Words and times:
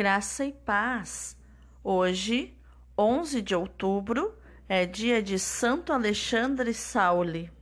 graça 0.00 0.46
e 0.46 0.52
paz. 0.54 1.36
Hoje, 1.84 2.56
11 2.96 3.42
de 3.42 3.54
outubro, 3.54 4.34
é 4.66 4.86
dia 4.86 5.22
de 5.22 5.38
Santo 5.38 5.92
Alexandre 5.92 6.72
Sauli. 6.72 7.52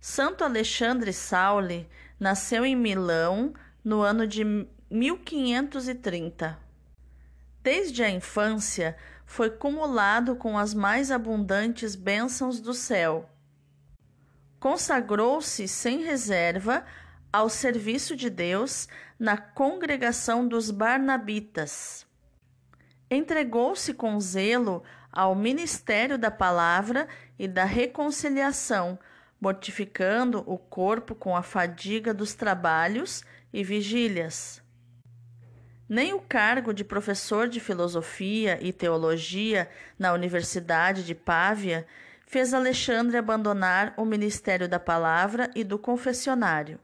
Santo 0.00 0.44
Alexandre 0.44 1.12
Sauli 1.12 1.86
nasceu 2.18 2.64
em 2.64 2.74
Milão 2.74 3.52
no 3.84 4.00
ano 4.00 4.26
de 4.26 4.42
1530. 4.90 6.58
Desde 7.62 8.02
a 8.02 8.08
infância, 8.08 8.96
foi 9.26 9.50
cumulado 9.50 10.34
com 10.36 10.56
as 10.56 10.72
mais 10.72 11.10
abundantes 11.10 11.94
bênçãos 11.94 12.60
do 12.60 12.72
céu. 12.72 13.28
Consagrou-se 14.58 15.68
sem 15.68 16.02
reserva 16.02 16.82
ao 17.32 17.48
serviço 17.48 18.14
de 18.14 18.28
Deus 18.28 18.88
na 19.18 19.36
congregação 19.36 20.46
dos 20.46 20.70
Barnabitas. 20.70 22.06
Entregou-se 23.10 23.94
com 23.94 24.20
zelo 24.20 24.82
ao 25.10 25.34
ministério 25.34 26.18
da 26.18 26.30
palavra 26.30 27.08
e 27.38 27.48
da 27.48 27.64
reconciliação, 27.64 28.98
mortificando 29.40 30.42
o 30.46 30.58
corpo 30.58 31.14
com 31.14 31.34
a 31.34 31.42
fadiga 31.42 32.12
dos 32.12 32.34
trabalhos 32.34 33.24
e 33.52 33.64
vigílias. 33.64 34.62
Nem 35.88 36.14
o 36.14 36.20
cargo 36.20 36.72
de 36.72 36.84
professor 36.84 37.48
de 37.48 37.60
filosofia 37.60 38.58
e 38.62 38.72
teologia 38.72 39.68
na 39.98 40.12
Universidade 40.12 41.04
de 41.04 41.14
Pávia 41.14 41.86
fez 42.26 42.54
Alexandre 42.54 43.18
abandonar 43.18 43.92
o 43.96 44.04
ministério 44.04 44.66
da 44.66 44.78
palavra 44.78 45.50
e 45.54 45.62
do 45.62 45.78
confessionário. 45.78 46.80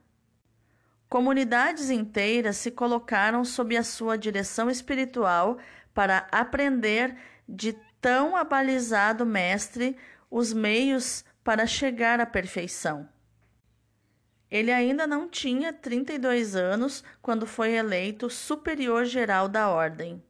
Comunidades 1.09 1.89
inteiras 1.89 2.59
se 2.59 2.71
colocaram 2.71 3.45
sob 3.45 3.77
a 3.77 3.83
sua 3.83 4.19
direção 4.19 4.71
espiritual 4.71 5.59
para 5.95 6.29
aprender 6.31 7.17
de 7.49 7.75
tão 8.01 8.37
abalizado 8.37 9.25
mestre 9.25 9.97
os 10.31 10.53
meios 10.53 11.25
para 11.43 11.67
chegar 11.67 12.21
à 12.21 12.27
perfeição. 12.27 13.09
Ele 14.51 14.71
ainda 14.71 15.07
não 15.07 15.29
tinha 15.29 15.73
32 15.73 16.55
anos 16.55 17.03
quando 17.23 17.47
foi 17.47 17.73
eleito 17.73 18.29
superior 18.29 19.05
geral 19.05 19.49
da 19.49 19.69
ordem. 19.69 20.23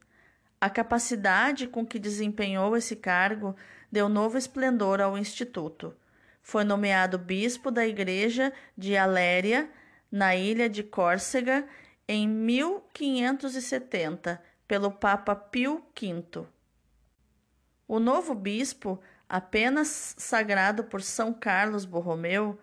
A 0.60 0.70
capacidade 0.70 1.66
com 1.66 1.84
que 1.86 1.98
desempenhou 1.98 2.76
esse 2.76 2.96
cargo 2.96 3.54
deu 3.90 4.08
novo 4.08 4.38
esplendor 4.38 5.00
ao 5.00 5.18
instituto. 5.18 5.94
Foi 6.42 6.64
nomeado 6.64 7.18
bispo 7.18 7.70
da 7.70 7.86
igreja 7.86 8.52
de 8.76 8.96
Aléria 8.96 9.68
na 10.10 10.34
ilha 10.34 10.68
de 10.68 10.82
Córcega 10.82 11.66
em 12.06 12.26
1570 12.26 14.42
pelo 14.66 14.90
Papa 14.90 15.36
Pio 15.36 15.82
V. 15.98 16.44
O 17.86 17.98
novo 17.98 18.34
bispo, 18.34 19.00
apenas 19.28 20.14
sagrado 20.18 20.84
por 20.84 21.02
São 21.02 21.32
Carlos 21.32 21.84
Borromeu, 21.84 22.58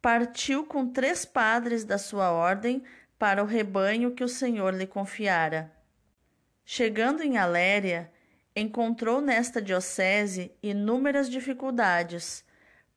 partiu 0.00 0.64
com 0.64 0.88
três 0.88 1.24
padres 1.24 1.84
da 1.84 1.98
sua 1.98 2.30
ordem 2.30 2.82
para 3.18 3.42
o 3.42 3.46
rebanho 3.46 4.12
que 4.12 4.22
o 4.22 4.28
Senhor 4.28 4.74
lhe 4.74 4.86
confiara. 4.86 5.72
Chegando 6.64 7.22
em 7.22 7.36
Aléria, 7.36 8.12
encontrou 8.54 9.20
nesta 9.20 9.60
diocese 9.60 10.52
inúmeras 10.62 11.28
dificuldades. 11.28 12.44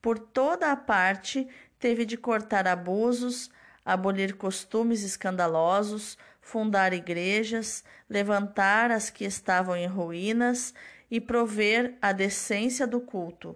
Por 0.01 0.19
toda 0.19 0.71
a 0.71 0.75
parte 0.75 1.47
teve 1.79 2.05
de 2.05 2.17
cortar 2.17 2.67
abusos, 2.67 3.49
abolir 3.87 4.35
costumes 4.35 5.01
escandalosos, 5.01 6.17
fundar 6.41 6.91
igrejas, 6.91 7.85
levantar 8.09 8.91
as 8.91 9.09
que 9.09 9.23
estavam 9.23 9.77
em 9.77 9.87
ruínas 9.87 10.73
e 11.09 11.21
prover 11.21 11.95
a 12.01 12.11
decência 12.11 12.85
do 12.85 12.99
culto. 12.99 13.55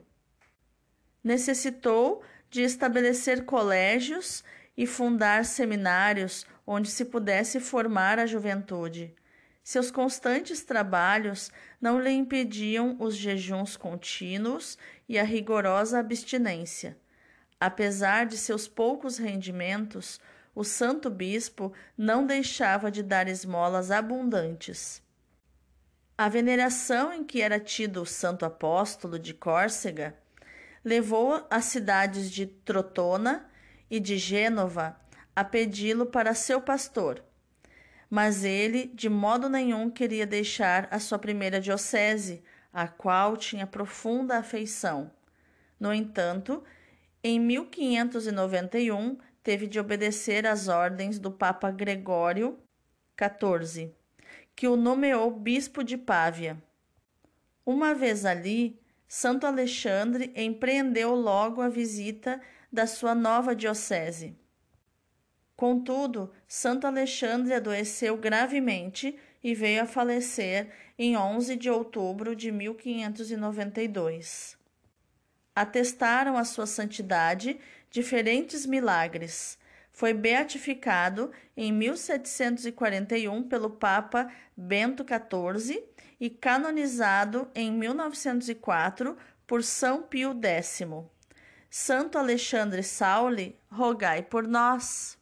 Necessitou 1.21 2.23
de 2.49 2.61
estabelecer 2.61 3.43
colégios 3.43 4.41
e 4.77 4.87
fundar 4.87 5.43
seminários 5.43 6.45
onde 6.65 6.89
se 6.89 7.03
pudesse 7.03 7.59
formar 7.59 8.17
a 8.17 8.25
juventude. 8.25 9.13
Seus 9.61 9.91
constantes 9.91 10.63
trabalhos 10.63 11.51
não 11.79 11.99
lhe 11.99 12.09
impediam 12.09 12.95
os 12.99 13.17
jejuns 13.17 13.75
contínuos 13.75 14.77
e 15.09 15.19
a 15.19 15.23
rigorosa 15.23 15.99
abstinência. 15.99 16.97
Apesar 17.61 18.25
de 18.25 18.39
seus 18.39 18.67
poucos 18.67 19.19
rendimentos, 19.19 20.19
o 20.55 20.63
santo 20.63 21.11
bispo 21.11 21.71
não 21.95 22.25
deixava 22.25 22.89
de 22.89 23.03
dar 23.03 23.27
esmolas 23.27 23.91
abundantes. 23.91 24.99
A 26.17 26.27
veneração 26.27 27.13
em 27.13 27.23
que 27.23 27.39
era 27.39 27.59
tido 27.59 28.01
o 28.01 28.05
santo 28.05 28.45
apóstolo 28.45 29.19
de 29.19 29.35
Córcega 29.35 30.17
levou 30.83 31.45
as 31.51 31.65
cidades 31.65 32.31
de 32.31 32.47
Trotona 32.47 33.47
e 33.91 33.99
de 33.99 34.17
Gênova 34.17 34.99
a 35.35 35.43
pedi-lo 35.43 36.07
para 36.07 36.33
seu 36.33 36.61
pastor. 36.61 37.23
Mas 38.09 38.43
ele 38.43 38.87
de 38.87 39.07
modo 39.07 39.47
nenhum 39.47 39.87
queria 39.87 40.25
deixar 40.25 40.87
a 40.89 40.97
sua 40.97 41.19
primeira 41.19 41.61
diocese, 41.61 42.43
a 42.73 42.87
qual 42.87 43.37
tinha 43.37 43.67
profunda 43.67 44.39
afeição. 44.39 45.11
No 45.79 45.93
entanto, 45.93 46.63
em 47.23 47.39
1591, 47.39 49.15
teve 49.43 49.67
de 49.67 49.79
obedecer 49.79 50.47
às 50.47 50.67
ordens 50.67 51.19
do 51.19 51.31
Papa 51.31 51.69
Gregório 51.69 52.57
XIV, 53.15 53.93
que 54.55 54.67
o 54.67 54.75
nomeou 54.75 55.29
bispo 55.29 55.83
de 55.83 55.97
Pávia. 55.97 56.57
Uma 57.65 57.93
vez 57.93 58.25
ali, 58.25 58.81
Santo 59.07 59.45
Alexandre 59.45 60.33
empreendeu 60.35 61.13
logo 61.13 61.61
a 61.61 61.69
visita 61.69 62.41
da 62.71 62.87
sua 62.87 63.13
nova 63.13 63.55
diocese. 63.55 64.35
Contudo, 65.55 66.31
Santo 66.47 66.87
Alexandre 66.87 67.53
adoeceu 67.53 68.17
gravemente 68.17 69.15
e 69.43 69.53
veio 69.53 69.83
a 69.83 69.85
falecer 69.85 70.71
em 70.97 71.15
11 71.15 71.55
de 71.55 71.69
outubro 71.69 72.35
de 72.35 72.51
1592 72.51 74.59
atestaram 75.55 76.37
a 76.37 76.43
sua 76.43 76.65
santidade 76.65 77.59
diferentes 77.89 78.65
milagres. 78.65 79.57
Foi 79.91 80.13
beatificado 80.13 81.31
em 81.55 81.71
1741 81.71 83.43
pelo 83.43 83.69
Papa 83.69 84.31
Bento 84.55 85.03
XIV 85.03 85.83
e 86.19 86.29
canonizado 86.29 87.49
em 87.53 87.71
1904 87.71 89.17
por 89.45 89.63
São 89.63 90.01
Pio 90.01 90.33
X. 90.41 90.81
Santo 91.69 92.17
Alexandre 92.17 92.83
Sauli, 92.83 93.57
rogai 93.69 94.21
por 94.21 94.47
nós. 94.47 95.17